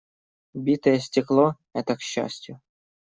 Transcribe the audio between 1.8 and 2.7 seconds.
к счастью.